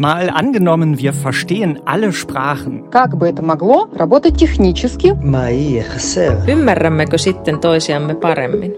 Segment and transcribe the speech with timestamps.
[0.00, 2.90] Mal angenommen, wir verstehen alle Sprachen.
[2.90, 5.14] Как бы это могло работать технически?
[6.46, 8.74] Ymmärrämmekö sitten toisiamme paremmin?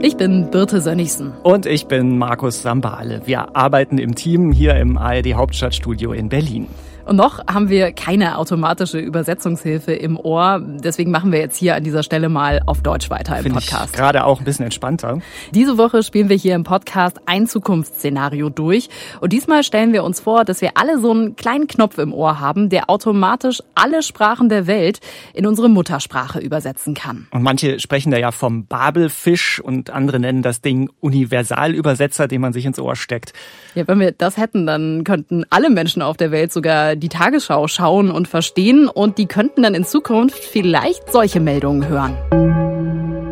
[0.00, 1.32] Ich bin Birte Sönnigsen.
[1.42, 3.20] Und ich bin Markus Sambale.
[3.24, 6.68] Wir arbeiten im Team hier im ARD Hauptstadtstudio in Berlin.
[7.05, 10.61] Und noch haben wir keine automatische Übersetzungshilfe im Ohr.
[10.63, 13.91] Deswegen machen wir jetzt hier an dieser Stelle mal auf Deutsch weiter im Finde Podcast.
[13.93, 15.19] ich gerade auch ein bisschen entspannter.
[15.51, 18.87] Diese Woche spielen wir hier im Podcast ein Zukunftsszenario durch.
[19.19, 22.39] Und diesmal stellen wir uns vor, dass wir alle so einen kleinen Knopf im Ohr
[22.39, 24.99] haben, der automatisch alle Sprachen der Welt
[25.33, 27.27] in unsere Muttersprache übersetzen kann.
[27.31, 32.53] Und manche sprechen da ja vom Babelfisch und andere nennen das Ding Universalübersetzer, den man
[32.53, 33.33] sich ins Ohr steckt.
[33.75, 37.67] Ja, wenn wir das hätten, dann könnten alle Menschen auf der Welt sogar die Tagesschau
[37.67, 42.15] schauen und verstehen und die könnten dann in Zukunft vielleicht solche Meldungen hören.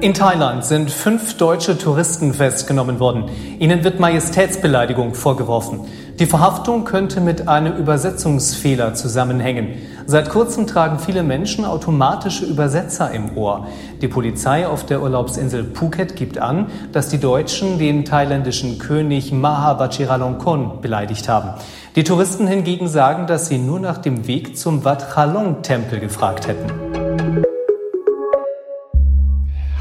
[0.02, 3.26] In Thailand sind fünf deutsche Touristen festgenommen worden.
[3.60, 5.82] Ihnen wird Majestätsbeleidigung vorgeworfen.
[6.20, 9.76] Die Verhaftung könnte mit einem Übersetzungsfehler zusammenhängen.
[10.08, 13.68] Seit kurzem tragen viele Menschen automatische Übersetzer im Ohr.
[14.02, 19.78] Die Polizei auf der Urlaubsinsel Phuket gibt an, dass die Deutschen den thailändischen König Maha
[19.78, 21.52] Vajiralongkorn beleidigt haben.
[21.96, 27.44] Die Touristen hingegen sagen, dass sie nur nach dem Weg zum Wat Chalong-Tempel gefragt hätten.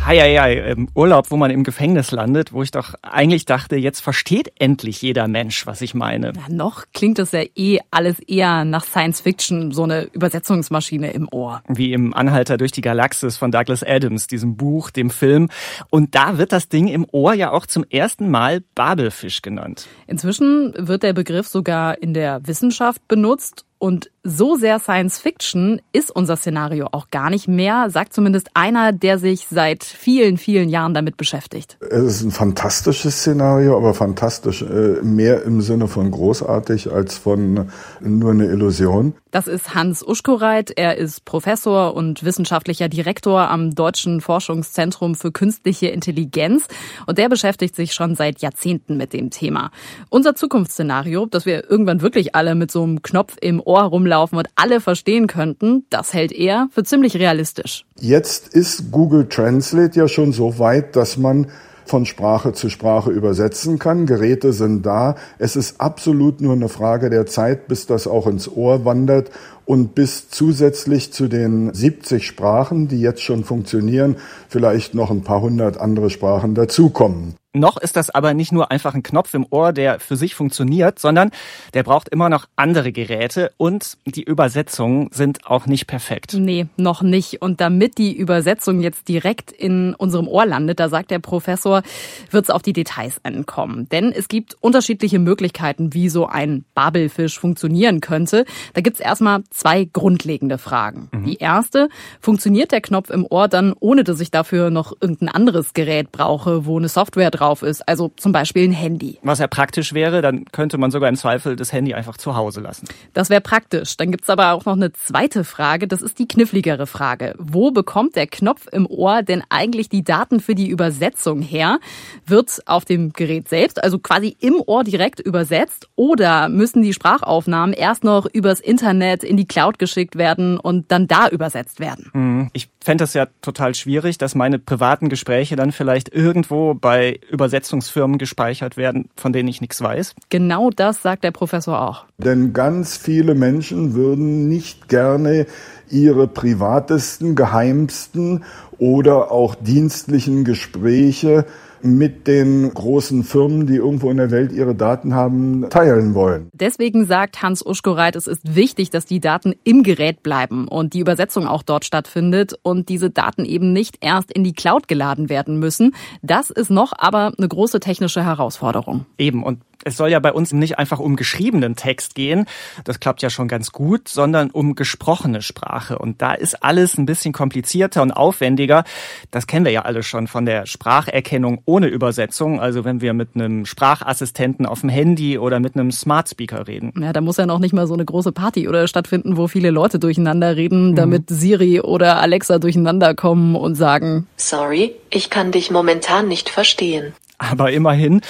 [0.06, 4.52] Heieiei, im Urlaub, wo man im Gefängnis landet, wo ich doch eigentlich dachte, jetzt versteht
[4.58, 6.32] endlich jeder Mensch, was ich meine.
[6.34, 11.28] Ja, noch klingt das ja eh alles eher nach Science Fiction, so eine Übersetzungsmaschine im
[11.30, 11.62] Ohr.
[11.68, 15.48] Wie im Anhalter durch die Galaxis von Douglas Adams, diesem Buch, dem Film.
[15.90, 19.86] Und da wird das Ding im Ohr ja auch zum ersten Mal Babelfisch genannt.
[20.06, 26.10] Inzwischen wird der Begriff sogar in der Wissenschaft benutzt und so sehr Science Fiction ist
[26.10, 30.92] unser Szenario auch gar nicht mehr, sagt zumindest einer, der sich seit vielen, vielen Jahren
[30.92, 31.78] damit beschäftigt.
[31.80, 37.70] Es ist ein fantastisches Szenario, aber fantastisch äh, mehr im Sinne von großartig als von
[38.00, 39.14] nur eine Illusion.
[39.30, 40.72] Das ist Hans Uschkoreit.
[40.76, 46.66] Er ist Professor und wissenschaftlicher Direktor am Deutschen Forschungszentrum für künstliche Intelligenz.
[47.06, 49.70] Und der beschäftigt sich schon seit Jahrzehnten mit dem Thema.
[50.10, 54.48] Unser Zukunftsszenario, dass wir irgendwann wirklich alle mit so einem Knopf im Ohr rumlaufen und
[54.56, 57.84] alle verstehen könnten, das hält er für ziemlich realistisch.
[58.00, 61.46] Jetzt ist Google Translate ja schon so weit, dass man
[61.84, 64.06] von Sprache zu Sprache übersetzen kann.
[64.06, 65.16] Geräte sind da.
[65.38, 69.30] Es ist absolut nur eine Frage der Zeit, bis das auch ins Ohr wandert
[69.66, 74.16] und bis zusätzlich zu den 70 Sprachen, die jetzt schon funktionieren,
[74.48, 77.34] vielleicht noch ein paar hundert andere Sprachen dazukommen.
[77.52, 81.00] Noch ist das aber nicht nur einfach ein Knopf im Ohr, der für sich funktioniert,
[81.00, 81.32] sondern
[81.74, 86.34] der braucht immer noch andere Geräte und die Übersetzungen sind auch nicht perfekt.
[86.34, 87.42] Nee, noch nicht.
[87.42, 91.82] Und damit die Übersetzung jetzt direkt in unserem Ohr landet, da sagt der Professor,
[92.30, 93.88] wird es auf die Details ankommen.
[93.88, 98.44] Denn es gibt unterschiedliche Möglichkeiten, wie so ein Babelfisch funktionieren könnte.
[98.74, 101.08] Da gibt's erstmal zwei grundlegende Fragen.
[101.10, 101.24] Mhm.
[101.24, 101.88] Die erste,
[102.20, 106.64] funktioniert der Knopf im Ohr dann, ohne dass ich dafür noch irgendein anderes Gerät brauche,
[106.64, 109.18] wo eine Software drauf ist, also zum Beispiel ein Handy.
[109.22, 112.60] Was ja praktisch wäre, dann könnte man sogar im Zweifel das Handy einfach zu Hause
[112.60, 112.86] lassen.
[113.14, 113.96] Das wäre praktisch.
[113.96, 117.34] Dann gibt's aber auch noch eine zweite Frage, das ist die kniffligere Frage.
[117.38, 121.78] Wo bekommt der Knopf im Ohr denn eigentlich die Daten für die Übersetzung her?
[122.26, 127.72] Wird auf dem Gerät selbst, also quasi im Ohr direkt übersetzt oder müssen die Sprachaufnahmen
[127.72, 132.10] erst noch übers Internet in die Cloud geschickt werden und dann da übersetzt werden?
[132.12, 132.50] Mhm.
[132.52, 138.18] Ich fände das ja total schwierig, dass meine privaten Gespräche dann vielleicht irgendwo bei Übersetzungsfirmen
[138.18, 140.14] gespeichert werden, von denen ich nichts weiß.
[140.28, 142.04] Genau das sagt der Professor auch.
[142.18, 145.46] Denn ganz viele Menschen würden nicht gerne
[145.90, 148.44] ihre privatesten, geheimsten
[148.78, 151.46] oder auch dienstlichen Gespräche
[151.82, 156.48] mit den großen Firmen, die irgendwo in der Welt ihre Daten haben, teilen wollen.
[156.52, 161.00] Deswegen sagt Hans Uschkoreit, es ist wichtig, dass die Daten im Gerät bleiben und die
[161.00, 165.58] Übersetzung auch dort stattfindet und diese Daten eben nicht erst in die Cloud geladen werden
[165.58, 165.94] müssen.
[166.22, 169.06] Das ist noch aber eine große technische Herausforderung.
[169.18, 172.46] Eben und es soll ja bei uns nicht einfach um geschriebenen Text gehen,
[172.84, 175.98] das klappt ja schon ganz gut, sondern um gesprochene Sprache.
[175.98, 178.84] Und da ist alles ein bisschen komplizierter und aufwendiger.
[179.30, 182.60] Das kennen wir ja alle schon von der Spracherkennung ohne Übersetzung.
[182.60, 186.92] Also wenn wir mit einem Sprachassistenten auf dem Handy oder mit einem Smart Speaker reden.
[187.00, 189.70] Ja, da muss ja noch nicht mal so eine große Party oder stattfinden, wo viele
[189.70, 191.34] Leute durcheinander reden, damit mhm.
[191.34, 197.12] Siri oder Alexa durcheinander kommen und sagen, Sorry, ich kann dich momentan nicht verstehen.
[197.42, 198.20] Aber immerhin,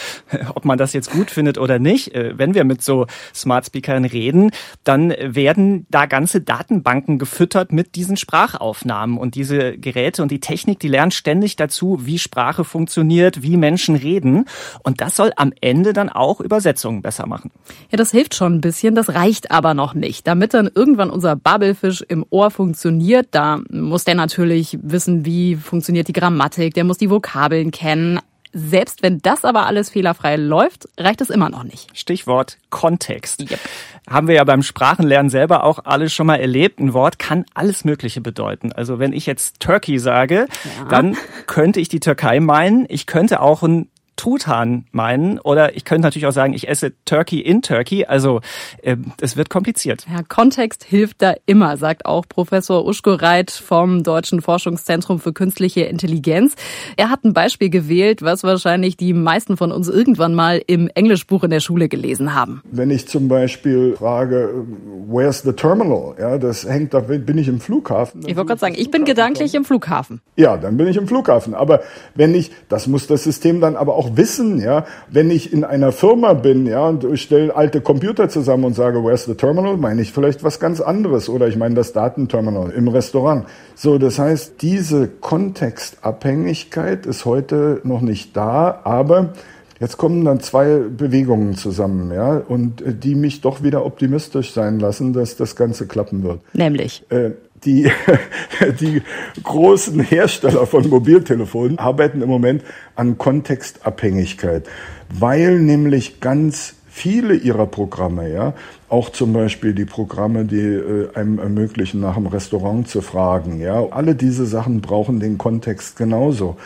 [0.55, 4.05] ob man das jetzt gut findet oder nicht, äh, wenn wir mit so Smart Speakern
[4.05, 4.53] reden,
[4.85, 9.19] dann werden da ganze Datenbanken gefüttert mit diesen Sprachaufnahmen.
[9.19, 13.97] Und diese Geräte und die Technik, die lernen ständig dazu, wie Sprache funktioniert, wie Menschen
[13.97, 14.45] reden.
[14.85, 17.51] Und das soll am Ende dann auch Übersetzungen besser machen.
[17.91, 20.29] Ja, das hilft schon ein bisschen, das reicht aber noch nicht.
[20.29, 26.07] Damit dann irgendwann unser Bubblefish im Ohr funktioniert, da muss der natürlich wissen, wie funktioniert
[26.07, 28.21] die Grammatik, der muss die Vokabeln kennen.
[28.53, 31.97] Selbst wenn das aber alles fehlerfrei läuft, reicht es immer noch nicht.
[31.97, 33.49] Stichwort Kontext.
[33.49, 33.61] Yep.
[34.09, 36.81] Haben wir ja beim Sprachenlernen selber auch alles schon mal erlebt.
[36.81, 38.73] Ein Wort kann alles Mögliche bedeuten.
[38.73, 40.49] Also wenn ich jetzt Turkey sage,
[40.79, 40.89] ja.
[40.89, 41.17] dann
[41.47, 42.87] könnte ich die Türkei meinen.
[42.89, 43.89] Ich könnte auch ein
[44.21, 45.39] Truthahn meinen.
[45.39, 48.05] Oder ich könnte natürlich auch sagen, ich esse Turkey in Turkey.
[48.05, 48.43] Also
[48.83, 50.07] äh, es wird kompliziert.
[50.13, 55.83] Ja, Kontext hilft da immer, sagt auch Professor Uschko Reit vom Deutschen Forschungszentrum für künstliche
[55.83, 56.55] Intelligenz.
[56.99, 61.43] Er hat ein Beispiel gewählt, was wahrscheinlich die meisten von uns irgendwann mal im Englischbuch
[61.45, 62.61] in der Schule gelesen haben.
[62.71, 64.67] Wenn ich zum Beispiel frage,
[65.09, 66.15] where's the terminal?
[66.19, 68.21] Ja, das hängt da, bin ich im Flughafen?
[68.27, 70.21] Ich wollte gerade sagen, ich bin gedanklich im Flughafen.
[70.37, 71.55] Ja, dann bin ich im Flughafen.
[71.55, 71.81] Aber
[72.15, 75.93] wenn ich, das muss das System dann aber auch wissen, ja, wenn ich in einer
[75.93, 80.03] Firma bin, ja, und ich stelle alte Computer zusammen und sage, where's the terminal, meine
[80.03, 83.47] ich vielleicht was ganz anderes oder ich meine das Datenterminal im Restaurant.
[83.75, 89.33] So, das heißt, diese Kontextabhängigkeit ist heute noch nicht da, aber
[89.81, 94.79] Jetzt kommen dann zwei Bewegungen zusammen, ja, und äh, die mich doch wieder optimistisch sein
[94.79, 96.41] lassen, dass das Ganze klappen wird.
[96.53, 97.03] Nämlich?
[97.09, 97.31] Äh,
[97.65, 97.91] die,
[98.81, 99.03] die
[99.43, 102.63] großen Hersteller von Mobiltelefonen arbeiten im Moment
[102.95, 104.69] an Kontextabhängigkeit,
[105.09, 108.55] weil nämlich ganz viele ihrer Programme, ja,
[108.89, 113.87] auch zum Beispiel die Programme, die äh, einem ermöglichen, nach dem Restaurant zu fragen, ja,
[113.91, 116.57] alle diese Sachen brauchen den Kontext genauso.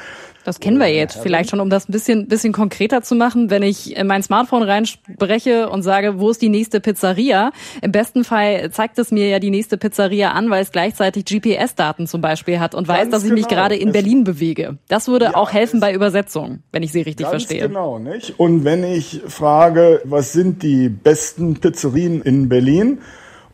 [0.44, 3.50] Das kennen wir jetzt vielleicht schon, um das ein bisschen, bisschen konkreter zu machen.
[3.50, 7.50] Wenn ich in mein Smartphone reinspreche und sage, wo ist die nächste Pizzeria?
[7.82, 12.06] Im besten Fall zeigt es mir ja die nächste Pizzeria an, weil es gleichzeitig GPS-Daten
[12.06, 13.40] zum Beispiel hat und weiß, dass ich genau.
[13.40, 14.78] mich gerade in Berlin bewege.
[14.88, 17.68] Das würde ja, auch helfen bei Übersetzung, wenn ich sie richtig ganz verstehe.
[17.68, 18.38] Genau, nicht?
[18.38, 22.98] Und wenn ich frage, was sind die besten Pizzerien in Berlin?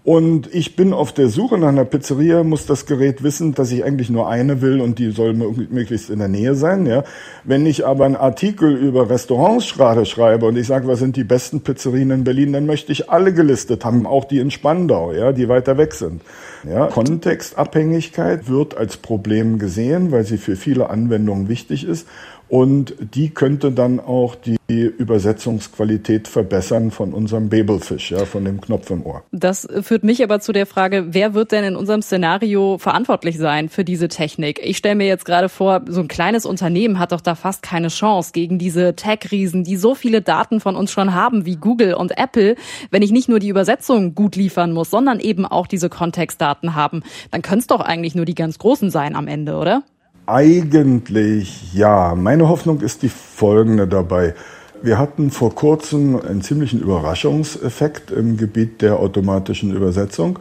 [0.02, 3.84] Und ich bin auf der Suche nach einer Pizzeria, muss das Gerät wissen, dass ich
[3.84, 6.86] eigentlich nur eine will und die soll möglichst in der Nähe sein.
[6.86, 7.04] Ja.
[7.44, 11.24] Wenn ich aber einen Artikel über Restaurants gerade schreibe und ich sage, was sind die
[11.24, 15.32] besten Pizzerien in Berlin, dann möchte ich alle gelistet haben, auch die in Spandau, ja,
[15.32, 16.22] die weiter weg sind.
[16.66, 16.86] Ja.
[16.86, 22.06] Kontextabhängigkeit wird als Problem gesehen, weil sie für viele Anwendungen wichtig ist.
[22.50, 28.90] Und die könnte dann auch die Übersetzungsqualität verbessern von unserem Babelfisch, ja, von dem Knopf
[28.90, 29.22] im Ohr.
[29.30, 33.68] Das führt mich aber zu der Frage, wer wird denn in unserem Szenario verantwortlich sein
[33.68, 34.60] für diese Technik?
[34.64, 37.86] Ich stelle mir jetzt gerade vor, so ein kleines Unternehmen hat doch da fast keine
[37.86, 42.18] Chance gegen diese Tech-Riesen, die so viele Daten von uns schon haben wie Google und
[42.18, 42.56] Apple.
[42.90, 47.04] Wenn ich nicht nur die Übersetzung gut liefern muss, sondern eben auch diese Kontextdaten haben,
[47.30, 49.84] dann können es doch eigentlich nur die ganz Großen sein am Ende, oder?
[50.32, 52.14] Eigentlich ja.
[52.14, 54.34] Meine Hoffnung ist die folgende dabei.
[54.80, 60.38] Wir hatten vor kurzem einen ziemlichen Überraschungseffekt im Gebiet der automatischen Übersetzung.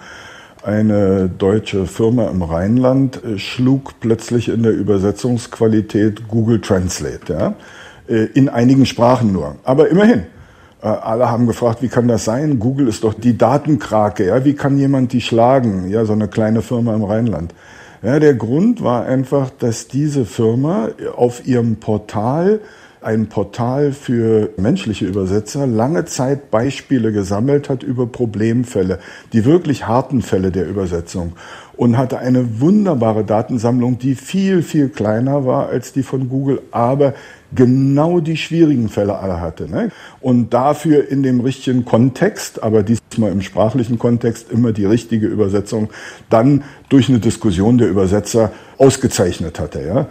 [0.62, 7.54] Eine deutsche Firma im Rheinland äh, schlug plötzlich in der Übersetzungsqualität Google Translate, ja,
[8.08, 9.56] äh, in einigen Sprachen nur.
[9.64, 10.26] Aber immerhin.
[10.84, 12.60] Äh, alle haben gefragt, wie kann das sein?
[12.60, 15.90] Google ist doch die Datenkrake, ja, wie kann jemand die schlagen?
[15.90, 17.56] Ja, so eine kleine Firma im Rheinland.
[18.02, 22.62] Ja, der Grund war einfach, dass diese Firma auf ihrem Portal
[23.02, 29.00] ein Portal für menschliche Übersetzer lange Zeit Beispiele gesammelt hat über Problemfälle,
[29.34, 31.34] die wirklich harten Fälle der Übersetzung.
[31.76, 37.14] Und hatte eine wunderbare Datensammlung, die viel, viel kleiner war als die von Google, aber
[37.54, 39.70] genau die schwierigen Fälle alle hatte.
[39.70, 39.92] Ne?
[40.22, 45.90] Und dafür in dem richtigen Kontext, aber diesmal im sprachlichen Kontext, immer die richtige Übersetzung,
[46.30, 49.82] dann durch eine Diskussion der Übersetzer ausgezeichnet hatte.
[49.82, 50.08] Ja?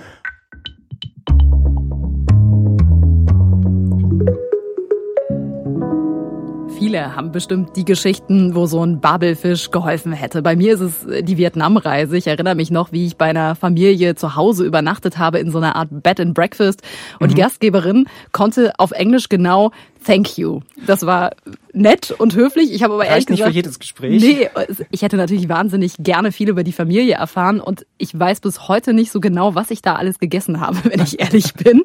[6.79, 10.43] Viele haben bestimmt die Geschichten, wo so ein Babelfisch geholfen hätte.
[10.43, 12.17] Bei mir ist es die Vietnamreise.
[12.17, 15.59] Ich erinnere mich noch, wie ich bei einer Familie zu Hause übernachtet habe in so
[15.59, 16.83] einer Art Bed and Breakfast.
[17.19, 17.35] Und mhm.
[17.35, 19.73] die Gastgeberin konnte auf Englisch genau
[20.07, 20.61] Thank you.
[20.87, 21.33] Das war
[21.79, 22.73] nett und höflich.
[22.73, 24.21] Ich habe aber ehrlich nicht gesagt, für jedes Gespräch.
[24.23, 24.49] Nee,
[24.91, 28.93] ich hätte natürlich wahnsinnig gerne viel über die Familie erfahren und ich weiß bis heute
[28.93, 31.83] nicht so genau, was ich da alles gegessen habe, wenn ich ehrlich bin.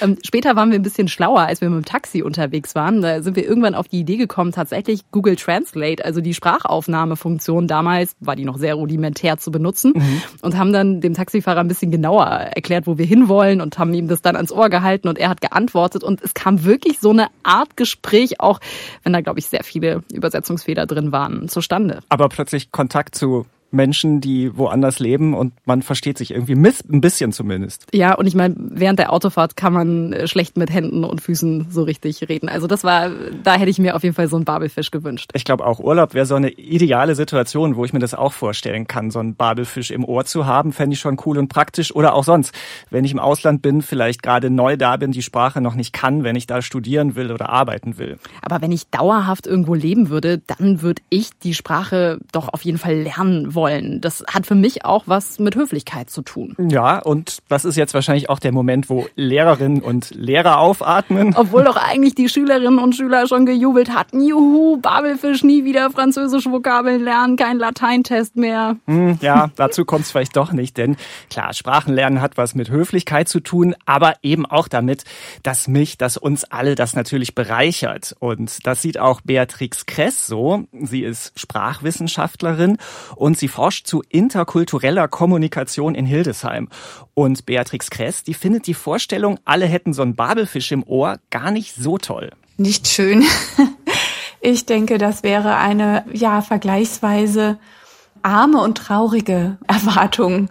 [0.00, 3.02] Ähm, später waren wir ein bisschen schlauer, als wir mit dem Taxi unterwegs waren.
[3.02, 8.16] Da sind wir irgendwann auf die Idee gekommen, tatsächlich Google Translate, also die Sprachaufnahmefunktion damals,
[8.20, 10.22] war die noch sehr rudimentär zu benutzen mhm.
[10.42, 14.08] und haben dann dem Taxifahrer ein bisschen genauer erklärt, wo wir hinwollen und haben ihm
[14.08, 17.28] das dann ans Ohr gehalten und er hat geantwortet und es kam wirklich so eine
[17.42, 18.60] Art Gespräch, auch
[19.04, 22.00] wenn da, glaube ich, sehr viele Übersetzungsfehler drin waren, zustande.
[22.08, 27.32] Aber plötzlich Kontakt zu Menschen, die woanders leben und man versteht sich irgendwie ein bisschen
[27.32, 27.86] zumindest.
[27.92, 31.66] Ja, und ich meine, während der Autofahrt kann man äh, schlecht mit Händen und Füßen
[31.70, 32.48] so richtig reden.
[32.48, 33.10] Also das war,
[33.42, 35.30] da hätte ich mir auf jeden Fall so einen Babelfisch gewünscht.
[35.34, 38.86] Ich glaube auch Urlaub wäre so eine ideale Situation, wo ich mir das auch vorstellen
[38.86, 41.94] kann, so einen Babelfisch im Ohr zu haben, fände ich schon cool und praktisch.
[41.94, 42.54] Oder auch sonst,
[42.90, 46.24] wenn ich im Ausland bin, vielleicht gerade neu da bin, die Sprache noch nicht kann,
[46.24, 48.18] wenn ich da studieren will oder arbeiten will.
[48.40, 52.78] Aber wenn ich dauerhaft irgendwo leben würde, dann würde ich die Sprache doch auf jeden
[52.78, 54.00] Fall lernen wollen wollen.
[54.00, 56.54] Das hat für mich auch was mit Höflichkeit zu tun.
[56.70, 61.34] Ja, und das ist jetzt wahrscheinlich auch der Moment, wo Lehrerinnen und Lehrer aufatmen.
[61.36, 64.22] Obwohl doch eigentlich die Schülerinnen und Schüler schon gejubelt hatten.
[64.22, 68.76] Juhu, Babelfisch, nie wieder französische Vokabeln lernen, kein Lateintest mehr.
[68.86, 70.96] Hm, ja, dazu kommt es vielleicht doch nicht, denn
[71.30, 75.02] klar, Sprachenlernen hat was mit Höflichkeit zu tun, aber eben auch damit,
[75.42, 78.14] dass mich, dass uns alle das natürlich bereichert.
[78.20, 80.64] Und das sieht auch Beatrix Kress so.
[80.72, 82.78] Sie ist Sprachwissenschaftlerin
[83.16, 86.68] und sie Sie forscht zu interkultureller Kommunikation in Hildesheim.
[87.14, 91.50] Und Beatrix Kress, die findet die Vorstellung, alle hätten so einen Babelfisch im Ohr, gar
[91.50, 92.30] nicht so toll.
[92.58, 93.24] Nicht schön.
[94.40, 97.58] Ich denke, das wäre eine, ja, vergleichsweise
[98.22, 100.48] arme und traurige Erwartung.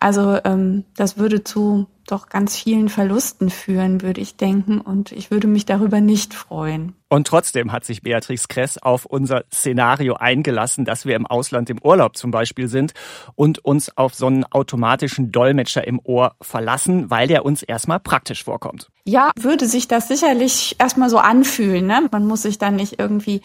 [0.00, 4.80] Also ähm, das würde zu doch ganz vielen Verlusten führen, würde ich denken.
[4.80, 6.94] Und ich würde mich darüber nicht freuen.
[7.08, 11.80] Und trotzdem hat sich Beatrix Kress auf unser Szenario eingelassen, dass wir im Ausland im
[11.82, 12.92] Urlaub zum Beispiel sind
[13.34, 18.44] und uns auf so einen automatischen Dolmetscher im Ohr verlassen, weil der uns erstmal praktisch
[18.44, 18.88] vorkommt.
[19.04, 21.86] Ja, würde sich das sicherlich erstmal so anfühlen.
[21.86, 22.08] Ne?
[22.10, 23.42] Man muss sich dann nicht irgendwie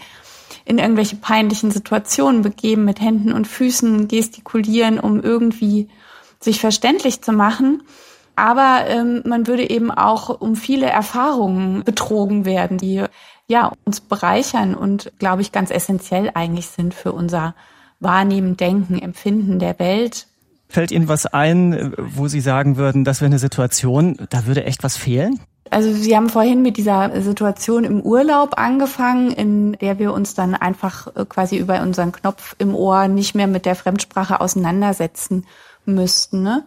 [0.65, 5.87] in irgendwelche peinlichen Situationen begeben, mit Händen und Füßen gestikulieren, um irgendwie
[6.41, 7.83] sich verständlich zu machen.
[8.35, 13.05] Aber ähm, man würde eben auch um viele Erfahrungen betrogen werden, die
[13.47, 17.53] ja uns bereichern und, glaube ich, ganz essentiell eigentlich sind für unser
[17.99, 20.27] Wahrnehmen, Denken, Empfinden der Welt.
[20.69, 24.83] Fällt Ihnen was ein, wo Sie sagen würden, das wäre eine Situation, da würde echt
[24.83, 25.39] was fehlen?
[25.69, 30.55] Also Sie haben vorhin mit dieser Situation im Urlaub angefangen, in der wir uns dann
[30.55, 35.45] einfach äh, quasi über unseren Knopf im Ohr nicht mehr mit der Fremdsprache auseinandersetzen
[35.85, 36.43] müssten.
[36.43, 36.63] Ne?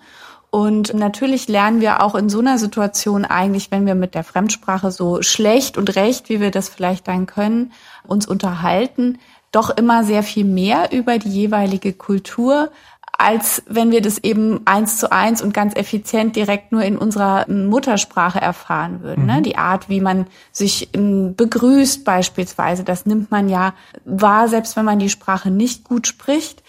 [0.50, 4.92] Und natürlich lernen wir auch in so einer Situation eigentlich, wenn wir mit der Fremdsprache
[4.92, 7.73] so schlecht und recht, wie wir das vielleicht dann können,
[8.06, 9.18] uns unterhalten,
[9.50, 12.71] doch immer sehr viel mehr über die jeweilige Kultur,
[13.18, 17.50] als wenn wir das eben eins zu eins und ganz effizient direkt nur in unserer
[17.50, 19.26] Muttersprache erfahren würden.
[19.26, 19.38] Ne?
[19.38, 19.42] Mhm.
[19.42, 24.99] Die Art, wie man sich begrüßt beispielsweise, das nimmt man ja wahr, selbst wenn man
[24.99, 26.62] die Sprache nicht gut spricht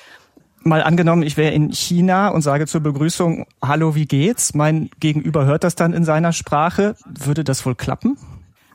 [0.65, 4.55] mal angenommen, ich wäre in China und sage zur Begrüßung, hallo, wie geht's?
[4.55, 6.95] Mein Gegenüber hört das dann in seiner Sprache.
[7.05, 8.17] Würde das wohl klappen?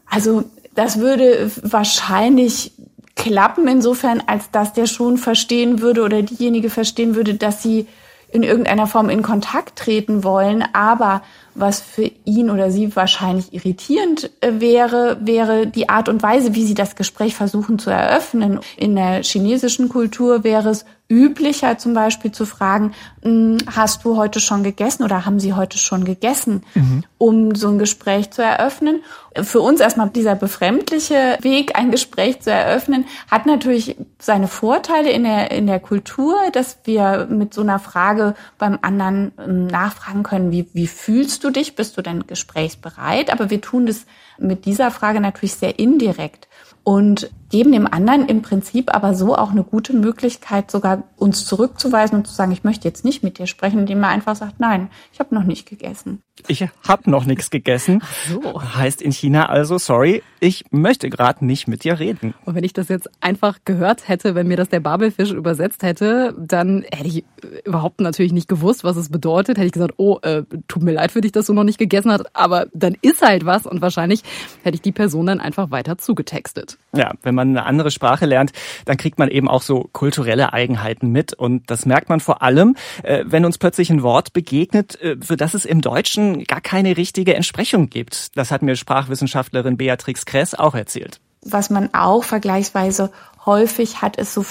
[0.06, 0.44] Also
[0.74, 2.72] das würde wahrscheinlich
[3.16, 7.86] klappen, insofern, als dass der schon verstehen würde oder diejenige verstehen würde, dass sie
[8.32, 10.64] in irgendeiner Form in Kontakt treten wollen.
[10.72, 11.22] Aber
[11.54, 16.64] was für ihn oder sie wahrscheinlich irritierend äh, wäre, wäre die Art und Weise, wie
[16.64, 18.60] sie das Gespräch versuchen zu eröffnen.
[18.76, 24.38] In der chinesischen Kultur wäre es üblicher zum Beispiel zu fragen, hm, hast du heute
[24.38, 27.02] schon gegessen oder haben sie heute schon gegessen, mhm.
[27.18, 29.02] um so ein Gespräch zu eröffnen.
[29.42, 35.24] Für uns erstmal dieser befremdliche Weg, ein Gespräch zu eröffnen, hat natürlich seine Vorteile in
[35.24, 40.52] der, in der Kultur, dass wir mit so einer Frage beim anderen hm, nachfragen können,
[40.52, 41.74] wie, wie fühlst du dich?
[41.74, 43.30] Bist du denn gesprächsbereit?
[43.30, 44.06] Aber wir tun das
[44.38, 46.48] mit dieser Frage natürlich sehr indirekt
[46.84, 52.18] und geben dem anderen im Prinzip aber so auch eine gute Möglichkeit, sogar uns zurückzuweisen
[52.18, 54.88] und zu sagen, ich möchte jetzt nicht mit dir sprechen, indem er einfach sagt, nein,
[55.12, 56.22] ich habe noch nicht gegessen.
[56.48, 58.02] Ich habe noch nichts gegessen.
[58.28, 58.62] So.
[58.74, 62.34] Heißt in China also, sorry, ich möchte gerade nicht mit dir reden.
[62.44, 66.34] Und wenn ich das jetzt einfach gehört hätte, wenn mir das der Babelfisch übersetzt hätte,
[66.38, 67.24] dann hätte ich
[67.64, 69.58] überhaupt natürlich nicht gewusst, was es bedeutet.
[69.58, 72.10] Hätte ich gesagt, oh, äh, tut mir leid für dich, dass du noch nicht gegessen
[72.10, 74.22] hast, aber dann ist halt was und wahrscheinlich
[74.62, 76.78] hätte ich die Person dann einfach weiter zugetextet.
[76.94, 78.52] Ja, wenn man man eine andere Sprache lernt,
[78.84, 81.32] dann kriegt man eben auch so kulturelle Eigenheiten mit.
[81.32, 85.36] Und das merkt man vor allem, äh, wenn uns plötzlich ein Wort begegnet, äh, für
[85.36, 88.36] das es im Deutschen gar keine richtige Entsprechung gibt.
[88.36, 91.20] Das hat mir Sprachwissenschaftlerin Beatrix Kress auch erzählt.
[91.42, 93.10] Was man auch vergleichsweise
[93.46, 94.44] häufig hat, ist so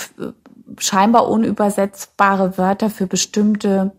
[0.77, 3.91] scheinbar unübersetzbare Wörter für bestimmte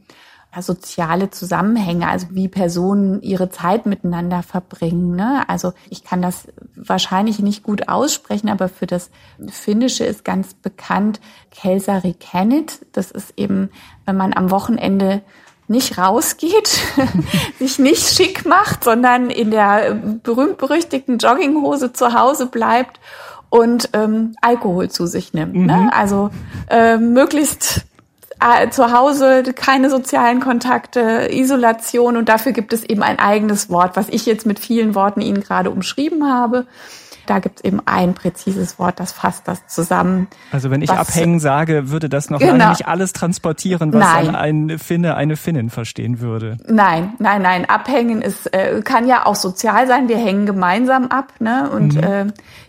[0.59, 5.15] soziale Zusammenhänge, also wie Personen ihre Zeit miteinander verbringen.
[5.15, 5.45] Ne?
[5.49, 9.11] Also ich kann das wahrscheinlich nicht gut aussprechen, aber für das
[9.49, 11.21] Finnische ist ganz bekannt
[11.53, 12.85] Kelsari Kennet.
[12.93, 13.71] Das ist eben,
[14.07, 15.23] wenn man am Wochenende
[15.69, 16.81] nicht rausgeht,
[17.61, 22.99] sich nicht schick macht, sondern in der berühmt-berüchtigten Jogginghose zu Hause bleibt
[23.51, 25.55] und ähm, Alkohol zu sich nimmt.
[25.55, 25.61] Ne?
[25.61, 25.67] Mhm.
[25.67, 25.91] Ne?
[25.93, 26.31] Also
[26.69, 27.85] äh, möglichst
[28.71, 34.09] zu Hause keine sozialen Kontakte, Isolation und dafür gibt es eben ein eigenes Wort, was
[34.09, 36.67] ich jetzt mit vielen Worten Ihnen gerade umschrieben habe.
[37.27, 40.27] Da gibt es eben ein präzises Wort, das fasst das zusammen.
[40.51, 42.57] Also wenn ich abhängen sage, würde das noch genau.
[42.57, 44.35] lange nicht alles transportieren, was nein.
[44.35, 46.57] ein Finne, eine Finnin verstehen würde.
[46.67, 47.69] Nein, nein, nein.
[47.69, 50.09] Abhängen ist, äh, kann ja auch sozial sein.
[50.09, 51.71] Wir hängen gemeinsam ab, ne?
[51.71, 52.03] Und mhm.
[52.03, 52.27] äh,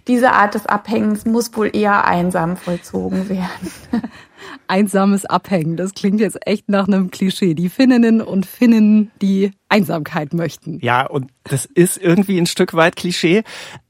[0.08, 3.72] diese Art des Abhängens muss wohl eher einsam vollzogen werden.
[4.68, 5.78] einsames Abhängen.
[5.78, 7.54] Das klingt jetzt echt nach einem Klischee.
[7.54, 10.80] Die Finninnen und Finnen, die Einsamkeit möchten.
[10.82, 13.44] Ja, und das ist irgendwie ein Stück weit Klischee.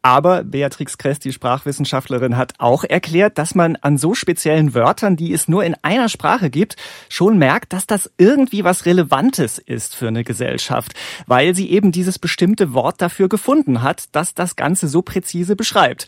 [0.04, 5.34] Aber Beatrix Kress, die Sprachwissenschaftlerin, hat auch erklärt, dass man an so speziellen Wörtern, die
[5.34, 6.76] es nur in einer Sprache gibt,
[7.10, 10.94] schon merkt, dass das irgendwie was Relevantes ist für eine Gesellschaft,
[11.28, 16.08] weil sie eben dieses bestimmte Wort dafür gefunden hat, das das Ganze so präzise beschreibt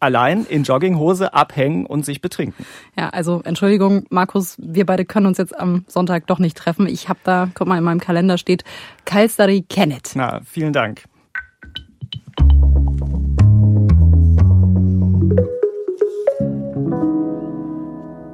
[0.00, 2.64] allein in Jogginghose abhängen und sich betrinken.
[2.96, 6.86] Ja, also Entschuldigung, Markus, wir beide können uns jetzt am Sonntag doch nicht treffen.
[6.86, 8.64] Ich habe da, guck mal, in meinem Kalender steht
[9.04, 10.12] Kalstari Kenneth.
[10.14, 11.04] Na, vielen Dank.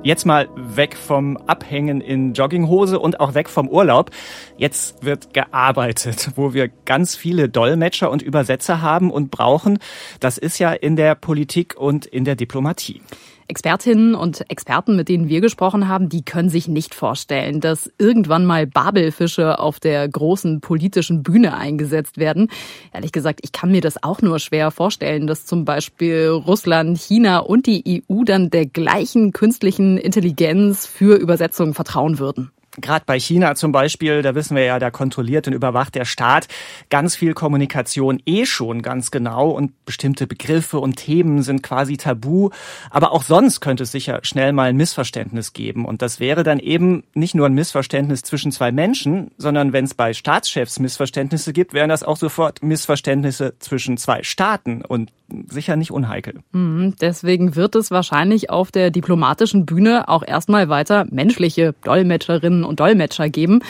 [0.05, 4.11] Jetzt mal weg vom Abhängen in Jogginghose und auch weg vom Urlaub.
[4.59, 9.79] Jetzt wird gearbeitet, wo wir ganz viele Dolmetscher und Übersetzer haben und brauchen.
[10.21, 13.01] Das ist ja in der Politik und in der Diplomatie.
[13.49, 18.47] Expertinnen und Experten, mit denen wir gesprochen haben, die können sich nicht vorstellen, dass irgendwann
[18.47, 22.49] mal Babelfische auf der großen politischen Bühne eingesetzt werden.
[22.93, 27.39] Ehrlich gesagt, ich kann mir das auch nur schwer vorstellen, dass zum Beispiel Russland, China
[27.39, 32.51] und die EU dann der gleichen künstlichen Intelligenz für Übersetzungen vertrauen würden.
[32.79, 36.49] Gerade bei China zum Beispiel, da wissen wir ja, da kontrolliert und überwacht der Staat
[36.91, 42.51] ganz viel Kommunikation eh schon ganz genau und bestimmte Begriffe und Themen sind quasi tabu.
[42.91, 45.85] Aber auch sonst könnte es sicher schnell mal ein Missverständnis geben.
[45.85, 49.95] Und das wäre dann eben nicht nur ein Missverständnis zwischen zwei Menschen, sondern wenn es
[49.95, 54.83] bei Staatschefs Missverständnisse gibt, wären das auch sofort Missverständnisse zwischen zwei Staaten.
[54.85, 55.13] Und
[55.49, 56.41] sicher nicht unheikel.
[56.53, 62.81] Mhm, deswegen wird es wahrscheinlich auf der diplomatischen Bühne auch erstmal weiter menschliche Dolmetscherinnen und
[62.81, 63.61] Dolmetscher geben.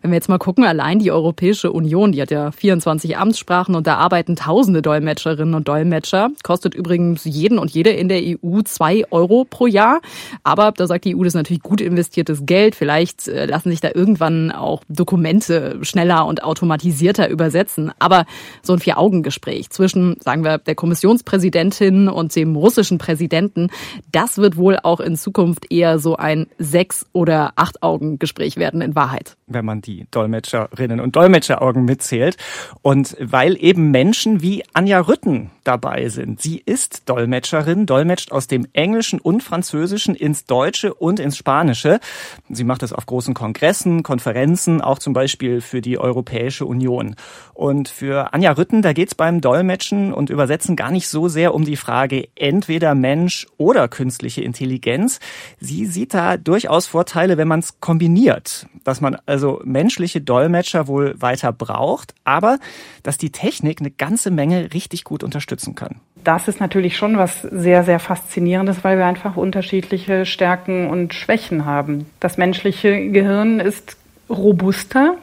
[0.00, 3.86] Wenn wir jetzt mal gucken, allein die Europäische Union, die hat ja 24 Amtssprachen und
[3.86, 6.30] da arbeiten tausende Dolmetscherinnen und Dolmetscher.
[6.42, 10.00] Kostet übrigens jeden und jede in der EU zwei Euro pro Jahr.
[10.44, 12.74] Aber da sagt die EU, das ist natürlich gut investiertes Geld.
[12.74, 17.92] Vielleicht äh, lassen sich da irgendwann auch Dokumente schneller und automatisierter übersetzen.
[17.98, 18.24] Aber
[18.62, 23.70] so ein Vier-Augen-Gespräch zwischen, sagen wir, der Kommission Kommissionspräsidentin und dem russischen Präsidenten,
[24.12, 29.36] das wird wohl auch in Zukunft eher so ein Sechs- oder Acht-Augen-Gespräch werden in Wahrheit.
[29.48, 32.36] Wenn man die Dolmetscherinnen und Dolmetscheraugen mitzählt.
[32.82, 36.40] Und weil eben Menschen wie Anja Rütten dabei sind.
[36.40, 42.00] Sie ist Dolmetscherin, dolmetscht aus dem Englischen und Französischen ins Deutsche und ins Spanische.
[42.48, 47.16] Sie macht das auf großen Kongressen, Konferenzen, auch zum Beispiel für die Europäische Union.
[47.54, 51.64] Und für Anja Rütten, da geht's beim Dolmetschen und Übersetzen gar nicht so sehr um
[51.64, 55.18] die Frage entweder Mensch oder künstliche Intelligenz.
[55.58, 58.66] Sie sieht da durchaus Vorteile, wenn man es kombiniert.
[58.84, 62.58] Dass man also menschliche Dolmetscher wohl weiter braucht, aber
[63.02, 65.96] dass die Technik eine ganze Menge richtig gut unterstützen kann.
[66.24, 71.64] Das ist natürlich schon was sehr, sehr Faszinierendes, weil wir einfach unterschiedliche Stärken und Schwächen
[71.64, 72.06] haben.
[72.20, 73.96] Das menschliche Gehirn ist
[74.30, 75.16] robuster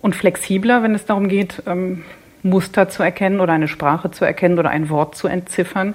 [0.00, 2.02] und flexibler, wenn es darum geht, ähm,
[2.42, 5.94] Muster zu erkennen oder eine Sprache zu erkennen oder ein Wort zu entziffern.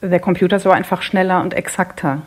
[0.00, 2.22] Der Computer ist aber einfach schneller und exakter.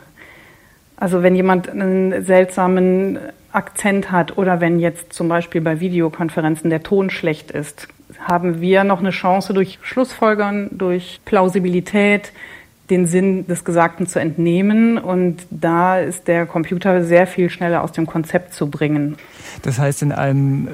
[0.96, 3.18] Also wenn jemand einen seltsamen
[3.52, 7.88] Akzent hat oder wenn jetzt zum Beispiel bei Videokonferenzen der Ton schlecht ist,
[8.20, 12.32] haben wir noch eine Chance durch Schlussfolgern, durch Plausibilität,
[12.90, 14.98] den Sinn des Gesagten zu entnehmen.
[14.98, 19.16] Und da ist der Computer sehr viel schneller aus dem Konzept zu bringen.
[19.62, 20.68] Das heißt, in einem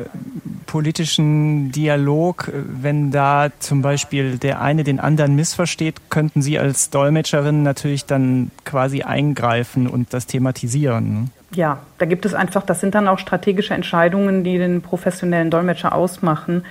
[0.75, 7.63] politischen Dialog, wenn da zum Beispiel der eine den anderen missversteht, könnten Sie als Dolmetscherin
[7.63, 11.15] natürlich dann quasi eingreifen und das thematisieren.
[11.15, 11.29] Ne?
[11.55, 15.95] Ja, da gibt es einfach, das sind dann auch strategische Entscheidungen, die den professionellen Dolmetscher
[15.95, 16.65] ausmachen,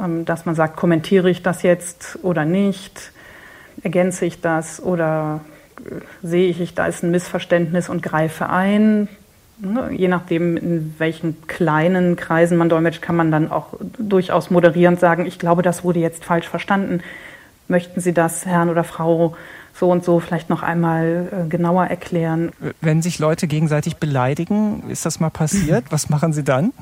[0.00, 3.10] ähm, dass man sagt, kommentiere ich das jetzt oder nicht,
[3.82, 5.40] ergänze ich das oder
[5.84, 9.08] äh, sehe ich, da ist ein Missverständnis und greife ein.
[9.60, 15.00] Ne, je nachdem, in welchen kleinen Kreisen man dolmetscht, kann man dann auch durchaus moderierend
[15.00, 17.00] sagen, ich glaube, das wurde jetzt falsch verstanden.
[17.66, 19.36] Möchten Sie das, Herrn oder Frau,
[19.74, 22.52] so und so vielleicht noch einmal äh, genauer erklären?
[22.80, 25.86] Wenn sich Leute gegenseitig beleidigen, ist das mal passiert?
[25.90, 26.72] Was machen Sie dann?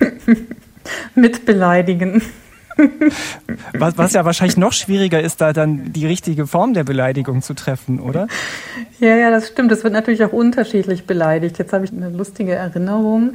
[1.14, 2.20] Mit beleidigen.
[3.72, 7.54] Was, was ja wahrscheinlich noch schwieriger ist, da dann die richtige Form der Beleidigung zu
[7.54, 8.26] treffen, oder?
[9.00, 9.72] Ja, ja, das stimmt.
[9.72, 11.58] Es wird natürlich auch unterschiedlich beleidigt.
[11.58, 13.34] Jetzt habe ich eine lustige Erinnerung.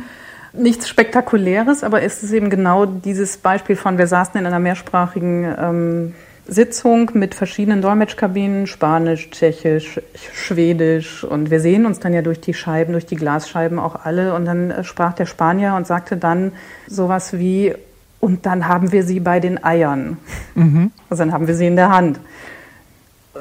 [0.54, 5.56] Nichts Spektakuläres, aber es ist eben genau dieses Beispiel von, wir saßen in einer mehrsprachigen
[5.60, 6.16] ähm,
[6.48, 10.02] Sitzung mit verschiedenen Dolmetschkabinen, Spanisch, Tschechisch,
[10.34, 14.34] Schwedisch und wir sehen uns dann ja durch die Scheiben, durch die Glasscheiben auch alle
[14.34, 16.54] und dann äh, sprach der Spanier und sagte dann
[16.88, 17.76] sowas wie,
[18.20, 20.18] und dann haben wir sie bei den Eiern.
[20.56, 20.92] Mhm.
[21.10, 22.20] Also dann haben wir sie in der Hand.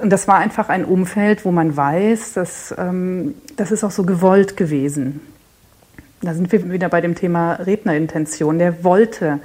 [0.00, 4.04] Und das war einfach ein Umfeld, wo man weiß, dass, ähm, das ist auch so
[4.04, 5.20] gewollt gewesen.
[6.20, 8.58] Da sind wir wieder bei dem Thema Rednerintention.
[8.58, 9.40] Der wollte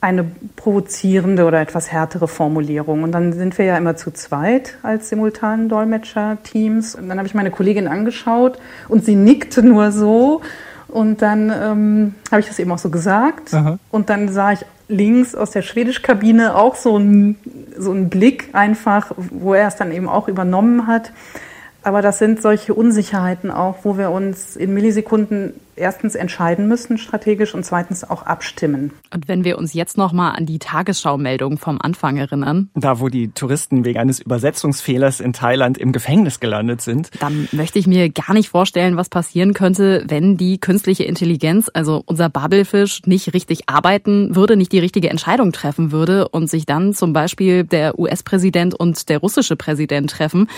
[0.00, 0.24] eine
[0.56, 3.02] provozierende oder etwas härtere Formulierung.
[3.02, 6.94] Und dann sind wir ja immer zu zweit als simultanen Dolmetscher-Teams.
[6.94, 8.58] Und dann habe ich meine Kollegin angeschaut
[8.88, 10.40] und sie nickte nur so
[10.90, 13.54] und dann ähm, habe ich das eben auch so gesagt.
[13.54, 13.78] Aha.
[13.90, 17.36] Und dann sah ich links aus der Schwedischkabine auch so einen
[17.76, 21.12] so einen Blick einfach, wo er es dann eben auch übernommen hat.
[21.82, 27.54] Aber das sind solche Unsicherheiten auch, wo wir uns in Millisekunden erstens entscheiden müssen strategisch
[27.54, 28.92] und zweitens auch abstimmen.
[29.12, 33.08] Und wenn wir uns jetzt noch mal an die Tagesschau-Meldung vom Anfang erinnern, da wo
[33.08, 38.10] die Touristen wegen eines Übersetzungsfehlers in Thailand im Gefängnis gelandet sind, dann möchte ich mir
[38.10, 43.68] gar nicht vorstellen, was passieren könnte, wenn die künstliche Intelligenz, also unser Babelfisch, nicht richtig
[43.68, 48.74] arbeiten würde, nicht die richtige Entscheidung treffen würde und sich dann zum Beispiel der US-Präsident
[48.74, 50.48] und der russische Präsident treffen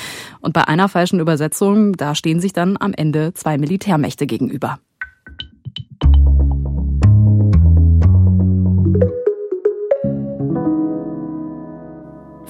[0.41, 4.79] und bei einer falschen Übersetzung, da stehen sich dann am Ende zwei Militärmächte gegenüber.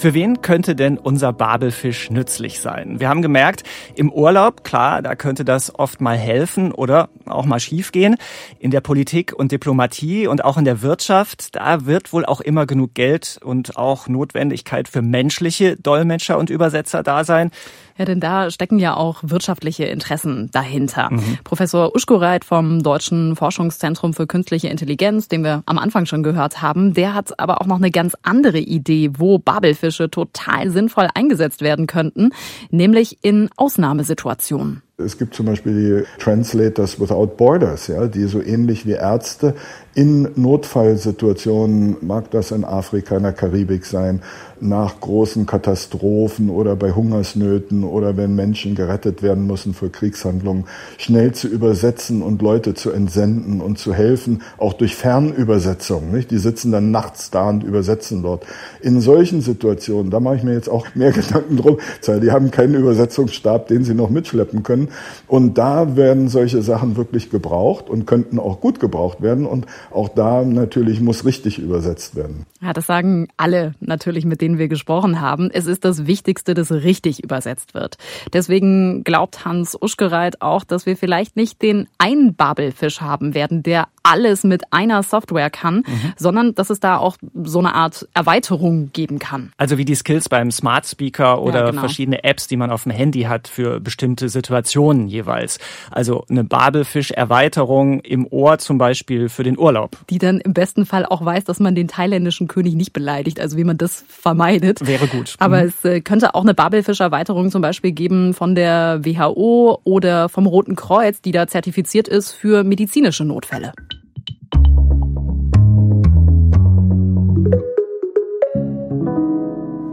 [0.02, 2.98] Für wen könnte denn unser Babelfisch nützlich sein?
[2.98, 3.62] Wir haben gemerkt,
[3.94, 8.16] im Urlaub, klar, da könnte das oft mal helfen oder auch mal schiefgehen.
[8.58, 12.66] In der Politik und Diplomatie und auch in der Wirtschaft, da wird wohl auch immer
[12.66, 17.52] genug Geld und auch Notwendigkeit für menschliche Dolmetscher und Übersetzer da sein.
[17.98, 21.08] Ja, denn da stecken ja auch wirtschaftliche Interessen dahinter.
[21.10, 21.38] Mhm.
[21.44, 26.94] Professor Uschkureit vom Deutschen Forschungszentrum für künstliche Intelligenz, den wir am Anfang schon gehört haben,
[26.94, 31.86] der hat aber auch noch eine ganz andere Idee, wo Babelfische total sinnvoll eingesetzt werden
[31.86, 32.30] könnten,
[32.70, 34.82] nämlich in Ausnahmesituationen.
[34.98, 39.54] Es gibt zum Beispiel die Translators Without Borders, ja, die so ähnlich wie Ärzte
[39.94, 44.22] in Notfallsituationen, mag das in Afrika, in der Karibik sein,
[44.62, 50.64] nach großen Katastrophen oder bei Hungersnöten oder wenn Menschen gerettet werden müssen für Kriegshandlungen,
[50.98, 56.12] schnell zu übersetzen und Leute zu entsenden und zu helfen, auch durch Fernübersetzung.
[56.12, 56.30] Nicht?
[56.30, 58.46] Die sitzen dann nachts da und übersetzen dort.
[58.80, 62.74] In solchen Situationen, da mache ich mir jetzt auch mehr Gedanken drum, die haben keinen
[62.74, 64.88] Übersetzungsstab, den sie noch mitschleppen können.
[65.26, 69.44] Und da werden solche Sachen wirklich gebraucht und könnten auch gut gebraucht werden.
[69.44, 72.46] Und auch da natürlich muss richtig übersetzt werden.
[72.62, 75.50] Ja, das sagen alle natürlich, mit denen wir gesprochen haben.
[75.50, 77.96] Es ist das Wichtigste, dass richtig übersetzt wird.
[78.32, 83.88] Deswegen glaubt Hans Uschgereit auch, dass wir vielleicht nicht den einen Babelfisch haben werden, der
[84.04, 86.12] alles mit einer Software kann, mhm.
[86.16, 89.52] sondern dass es da auch so eine Art Erweiterung geben kann.
[89.56, 91.80] Also wie die Skills beim Smart Speaker oder ja, genau.
[91.80, 95.58] verschiedene Apps, die man auf dem Handy hat für bestimmte Situationen jeweils.
[95.90, 99.96] Also eine Babelfisch-Erweiterung im Ohr zum Beispiel für den Urlaub.
[100.10, 103.56] Die dann im besten Fall auch weiß, dass man den thailändischen König nicht beleidigt, also
[103.56, 104.86] wie man das vermeidet.
[104.86, 105.36] Wäre gut.
[105.38, 105.68] Aber mhm.
[105.68, 110.76] es äh, könnte auch eine Babelfisch-Erweiterung zum Beispiel geben von der WHO oder vom Roten
[110.76, 113.72] Kreuz, die da zertifiziert ist für medizinische Notfälle.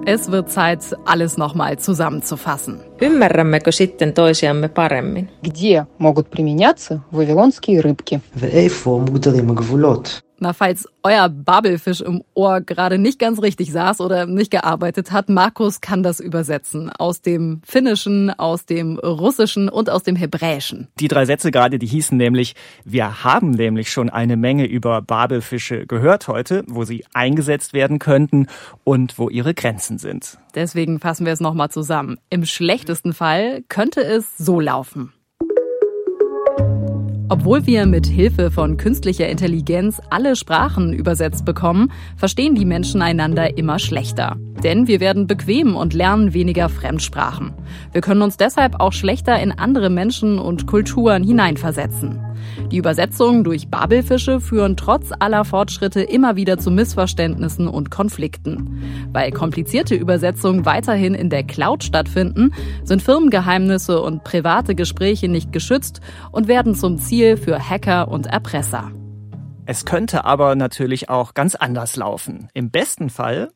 [0.05, 2.81] Es wird Zeit, alles nochmal zusammenzufassen.
[3.01, 5.29] Ymmärrämmekö sitten toisiamme paremmin?
[5.41, 8.21] Где могут применяться вавилонские рыбки?
[10.41, 15.27] Na, falls euer Babelfisch im Ohr gerade nicht ganz richtig saß oder nicht gearbeitet hat,
[15.27, 16.89] Markus kann das übersetzen.
[16.97, 20.87] Aus dem Finnischen, aus dem Russischen und aus dem Hebräischen.
[20.97, 25.85] Die drei Sätze gerade, die hießen nämlich, wir haben nämlich schon eine Menge über Babelfische
[25.85, 28.47] gehört heute, wo sie eingesetzt werden könnten
[28.85, 30.37] und wo ihre Grenzen sind.
[30.55, 32.17] Deswegen fassen wir es nochmal zusammen.
[32.29, 35.13] Im schlechtesten Fall könnte es so laufen.
[37.31, 43.55] Obwohl wir mit Hilfe von künstlicher Intelligenz alle Sprachen übersetzt bekommen, verstehen die Menschen einander
[43.55, 44.35] immer schlechter.
[44.63, 47.53] Denn wir werden bequem und lernen weniger Fremdsprachen.
[47.91, 52.19] Wir können uns deshalb auch schlechter in andere Menschen und Kulturen hineinversetzen.
[52.71, 58.81] Die Übersetzungen durch Babelfische führen trotz aller Fortschritte immer wieder zu Missverständnissen und Konflikten.
[59.11, 66.01] Weil komplizierte Übersetzungen weiterhin in der Cloud stattfinden, sind Firmengeheimnisse und private Gespräche nicht geschützt
[66.31, 68.91] und werden zum Ziel für Hacker und Erpresser.
[69.65, 72.47] Es könnte aber natürlich auch ganz anders laufen.
[72.55, 73.49] Im besten Fall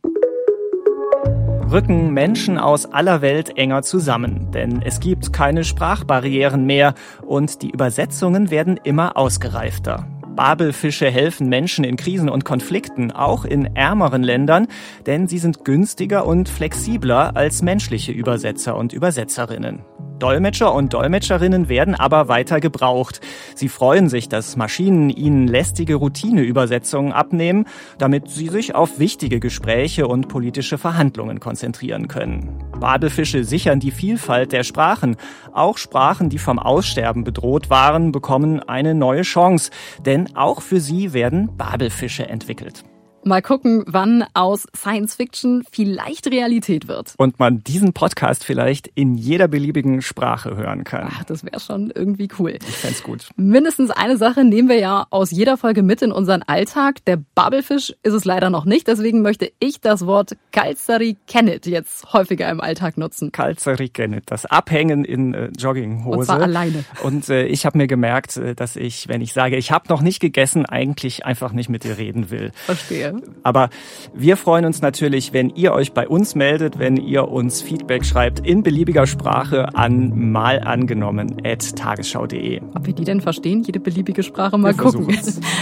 [1.74, 6.94] rücken Menschen aus aller Welt enger zusammen, denn es gibt keine Sprachbarrieren mehr
[7.26, 10.08] und die Übersetzungen werden immer ausgereifter.
[10.36, 14.68] Babelfische helfen Menschen in Krisen und Konflikten, auch in ärmeren Ländern,
[15.08, 19.82] denn sie sind günstiger und flexibler als menschliche Übersetzer und Übersetzerinnen.
[20.20, 23.20] Dolmetscher und Dolmetscherinnen werden aber weiter gebraucht.
[23.56, 27.66] Sie freuen sich, dass Maschinen ihnen lästige Routineübersetzungen abnehmen,
[27.98, 32.64] damit sie sich auf wichtige Gespräche und politische Verhandlungen konzentrieren können.
[32.80, 35.18] Babelfische sichern die Vielfalt der Sprachen.
[35.52, 39.72] Auch Sprachen, die vom Aussterben bedroht waren, bekommen eine neue Chance,
[40.06, 42.84] denn auch für sie werden Babelfische entwickelt.
[43.26, 47.14] Mal gucken, wann aus Science Fiction vielleicht Realität wird.
[47.18, 51.10] Und man diesen Podcast vielleicht in jeder beliebigen Sprache hören kann.
[51.10, 52.52] Ach, das wäre schon irgendwie cool.
[52.52, 53.30] Ich fände gut.
[53.38, 57.06] Mindestens eine Sache nehmen wir ja aus jeder Folge mit in unseren Alltag.
[57.06, 62.12] Der Babelfisch ist es leider noch nicht, deswegen möchte ich das Wort Kalzari Kennet jetzt
[62.12, 63.32] häufiger im Alltag nutzen.
[63.32, 66.18] Kalzari Kennet, das Abhängen in äh, Jogginghose.
[66.18, 66.84] Und zwar alleine.
[67.04, 70.02] Und äh, ich habe mir gemerkt, äh, dass ich, wenn ich sage, ich habe noch
[70.02, 72.52] nicht gegessen, eigentlich einfach nicht mit dir reden will.
[72.66, 73.13] Verstehe.
[73.44, 73.70] Aber
[74.14, 78.46] wir freuen uns natürlich, wenn ihr euch bei uns meldet, wenn ihr uns Feedback schreibt
[78.46, 82.62] in beliebiger Sprache an malangenommen.tagesschau.de.
[82.76, 85.08] Ob wir die denn verstehen, jede beliebige Sprache mal wir gucken.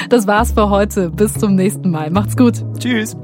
[0.09, 1.09] Das war's für heute.
[1.09, 2.11] Bis zum nächsten Mal.
[2.11, 2.63] Macht's gut.
[2.79, 3.17] Tschüss.